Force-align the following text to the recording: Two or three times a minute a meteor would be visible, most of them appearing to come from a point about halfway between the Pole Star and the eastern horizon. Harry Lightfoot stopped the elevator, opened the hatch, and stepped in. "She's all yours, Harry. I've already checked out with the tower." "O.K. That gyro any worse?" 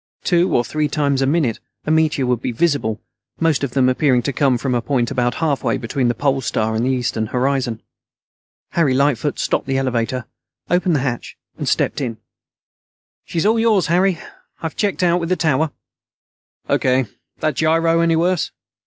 Two 0.23 0.55
or 0.55 0.65
three 0.65 0.87
times 0.87 1.21
a 1.21 1.27
minute 1.27 1.59
a 1.85 1.91
meteor 1.91 2.25
would 2.25 2.41
be 2.41 2.51
visible, 2.51 2.99
most 3.39 3.63
of 3.63 3.73
them 3.75 3.87
appearing 3.87 4.23
to 4.23 4.33
come 4.33 4.57
from 4.57 4.73
a 4.73 4.81
point 4.81 5.11
about 5.11 5.35
halfway 5.35 5.77
between 5.77 6.07
the 6.07 6.15
Pole 6.15 6.41
Star 6.41 6.73
and 6.73 6.83
the 6.83 6.89
eastern 6.89 7.27
horizon. 7.27 7.83
Harry 8.71 8.95
Lightfoot 8.95 9.37
stopped 9.37 9.67
the 9.67 9.77
elevator, 9.77 10.25
opened 10.71 10.95
the 10.95 11.01
hatch, 11.01 11.37
and 11.59 11.69
stepped 11.69 12.01
in. 12.01 12.17
"She's 13.25 13.45
all 13.45 13.59
yours, 13.59 13.85
Harry. 13.85 14.17
I've 14.57 14.61
already 14.71 14.75
checked 14.77 15.03
out 15.03 15.19
with 15.19 15.29
the 15.29 15.35
tower." 15.35 15.69
"O.K. 16.67 17.05
That 17.37 17.53
gyro 17.57 17.99
any 18.01 18.15
worse?" 18.15 18.49